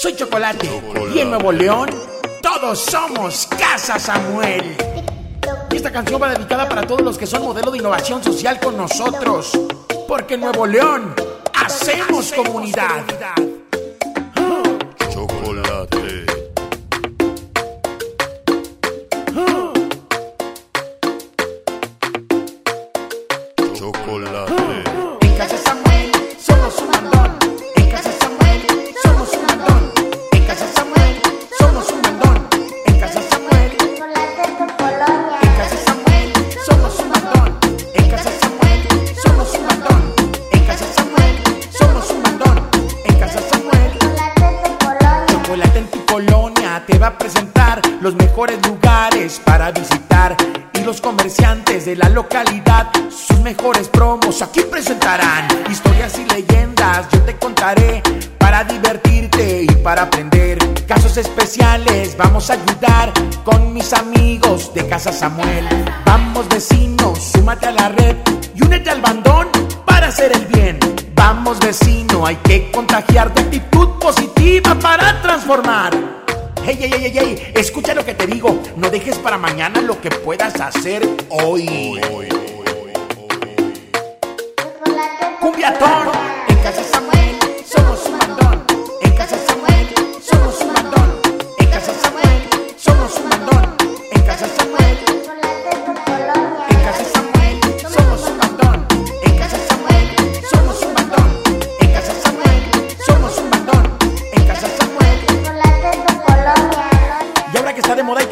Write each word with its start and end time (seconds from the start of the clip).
Soy 0.00 0.14
Chocolate. 0.14 0.70
Y 1.12 1.18
en 1.18 1.30
Nuevo 1.30 1.50
León, 1.50 1.88
todos 2.40 2.78
somos 2.78 3.48
Casa 3.58 3.98
Samuel. 3.98 4.76
Y 5.72 5.76
esta 5.76 5.90
canción 5.90 6.22
va 6.22 6.28
dedicada 6.28 6.68
para 6.68 6.82
todos 6.82 7.00
los 7.00 7.18
que 7.18 7.26
son 7.26 7.42
modelo 7.42 7.72
de 7.72 7.78
innovación 7.78 8.22
social 8.22 8.60
con 8.60 8.76
nosotros. 8.76 9.50
Porque 10.06 10.34
en 10.34 10.42
Nuevo 10.42 10.66
León 10.66 11.14
hacemos 11.52 12.32
comunidad. 12.32 13.02
Chocolate. 15.12 16.26
Chocolate. 23.74 24.54
En 25.22 25.36
Casa 25.36 25.56
Samuel 25.58 26.12
somos 26.38 26.78
un 26.78 26.90
mandón. 26.90 27.47
Presentar 47.16 47.80
los 48.00 48.14
mejores 48.16 48.58
lugares 48.66 49.40
para 49.44 49.70
visitar. 49.70 50.36
Y 50.74 50.80
los 50.84 51.00
comerciantes 51.00 51.86
de 51.86 51.96
la 51.96 52.08
localidad 52.08 52.90
sus 53.10 53.40
mejores 53.40 53.88
promos 53.88 54.42
aquí 54.42 54.60
presentarán. 54.70 55.46
Historias 55.70 56.18
y 56.18 56.24
leyendas 56.26 57.08
yo 57.12 57.20
te 57.22 57.36
contaré 57.36 58.02
para 58.38 58.64
divertirte 58.64 59.62
y 59.62 59.74
para 59.82 60.02
aprender. 60.02 60.58
Casos 60.86 61.16
especiales 61.16 62.16
vamos 62.16 62.50
a 62.50 62.54
ayudar 62.54 63.12
con 63.44 63.72
mis 63.72 63.92
amigos 63.92 64.72
de 64.74 64.86
Casa 64.88 65.12
Samuel. 65.12 65.66
Vamos 66.04 66.48
vecinos 66.48 66.98
súmate 67.18 67.66
a 67.66 67.72
la 67.72 67.88
red 67.88 68.16
y 68.54 68.64
únete 68.64 68.90
al 68.90 69.00
bandón 69.00 69.48
para 69.84 70.08
hacer 70.08 70.32
el 70.32 70.46
bien. 70.46 70.78
Vamos 71.14 71.58
vecino, 71.60 72.26
hay 72.26 72.36
que 72.36 72.70
contagiar 72.70 73.32
de 73.34 73.42
actitud 73.42 73.88
positiva 73.98 74.74
para 74.76 75.20
transformar. 75.22 76.17
Hey, 76.68 76.76
hey, 76.78 76.90
hey, 76.92 77.00
hey, 77.00 77.12
hey, 77.14 77.52
escucha 77.54 77.94
lo 77.94 78.04
que 78.04 78.12
te 78.12 78.26
digo, 78.26 78.62
no 78.76 78.90
dejes 78.90 79.16
para 79.16 79.38
mañana 79.38 79.80
lo 79.80 79.98
que 80.02 80.10
puedas 80.10 80.60
hacer 80.60 81.00
hoy. 81.30 81.98
Cumbiatón, 85.40 85.97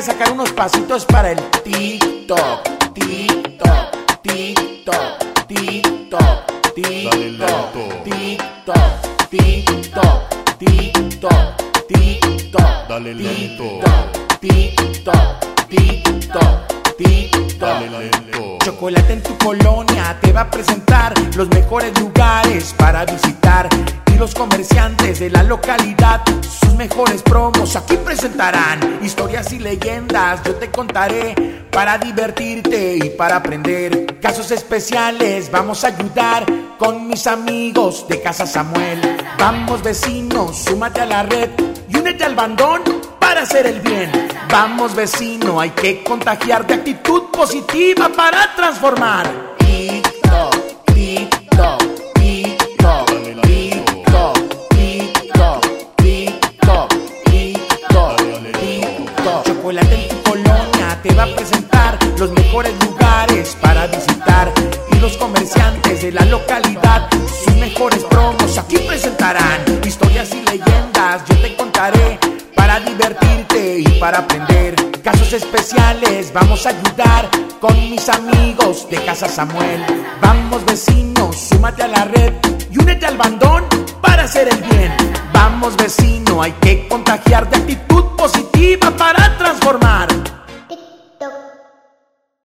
que 0.00 0.06
sacar 0.06 0.32
unos 0.32 0.50
pasitos 0.52 1.04
para 1.04 1.32
el 1.32 1.38
TikTok, 1.62 2.62
TikTok, 2.94 4.22
TikTok, 4.22 5.46
TikTok, 5.46 6.46
TikTok. 6.74 7.74
TikTok, 8.04 8.84
TikTok, 9.30 10.28
TikTok, 10.58 11.56
TikTok, 11.88 12.88
Dale 12.88 13.14
lento. 13.14 13.80
TikTok, 14.40 15.68
TikTok, 15.68 16.96
TikTok. 16.96 18.64
Chocolate 18.64 19.12
en 19.12 19.22
tu 19.22 19.36
colonia 19.36 20.18
te 20.22 20.32
va 20.32 20.42
a 20.42 20.50
presentar 20.50 21.12
los 21.36 21.48
mejores 21.50 21.98
lugares 22.00 22.74
para 22.78 23.04
visitar 23.04 23.68
los 24.20 24.34
comerciantes 24.34 25.18
de 25.18 25.30
la 25.30 25.42
localidad 25.42 26.20
sus 26.42 26.74
mejores 26.74 27.22
promos 27.22 27.74
aquí 27.74 27.96
presentarán 27.96 29.00
historias 29.02 29.50
y 29.50 29.58
leyendas 29.58 30.42
yo 30.44 30.56
te 30.56 30.70
contaré 30.70 31.64
para 31.70 31.96
divertirte 31.96 32.98
y 33.02 33.10
para 33.16 33.36
aprender 33.36 34.18
casos 34.20 34.50
especiales 34.50 35.50
vamos 35.50 35.84
a 35.84 35.86
ayudar 35.86 36.44
con 36.78 37.08
mis 37.08 37.26
amigos 37.26 38.06
de 38.08 38.20
Casa 38.20 38.46
Samuel 38.46 39.00
vamos 39.38 39.82
vecinos 39.82 40.64
súmate 40.68 41.00
a 41.00 41.06
la 41.06 41.22
red 41.22 41.48
y 41.88 41.96
únete 41.96 42.22
al 42.22 42.34
bandón 42.34 42.82
para 43.18 43.42
hacer 43.42 43.66
el 43.66 43.80
bien. 43.80 44.10
Vamos 44.50 44.94
vecino, 44.96 45.60
hay 45.60 45.70
que 45.70 46.02
contagiar 46.02 46.66
de 46.66 46.74
actitud 46.74 47.30
positiva 47.30 48.08
para 48.08 48.54
transformar. 48.56 49.50
Los 62.20 62.30
mejores 62.32 62.72
lugares 62.84 63.56
para 63.62 63.86
visitar. 63.86 64.52
Y 64.92 64.96
los 65.00 65.16
comerciantes 65.16 66.02
de 66.02 66.12
la 66.12 66.24
localidad 66.26 67.08
sus 67.44 67.56
mejores 67.56 68.04
promos 68.04 68.58
aquí 68.58 68.76
presentarán. 68.78 69.64
Historias 69.82 70.30
y 70.34 70.42
leyendas 70.42 71.22
yo 71.26 71.36
te 71.40 71.56
contaré 71.56 72.18
para 72.54 72.78
divertirte 72.80 73.78
y 73.80 73.88
para 73.98 74.18
aprender. 74.18 74.74
Casos 75.02 75.32
especiales 75.32 76.30
vamos 76.34 76.66
a 76.66 76.70
ayudar 76.70 77.30
con 77.58 77.74
mis 77.88 78.06
amigos 78.10 78.86
de 78.90 79.02
Casa 79.02 79.26
Samuel. 79.26 79.82
Vamos 80.20 80.62
vecinos 80.66 81.34
súmate 81.36 81.84
a 81.84 81.88
la 81.88 82.04
red 82.04 82.34
y 82.70 82.78
únete 82.78 83.06
al 83.06 83.16
bandón 83.16 83.64
para 84.02 84.24
hacer 84.24 84.46
el 84.48 84.60
bien. 84.60 84.94
Vamos 85.32 85.74
vecino 85.78 86.42
hay 86.42 86.52
que 86.60 86.86
contagiar 86.86 87.48
de 87.48 87.56
actitud 87.56 88.04
positiva 88.18 88.90
para 88.90 89.38
transformar 89.38 90.19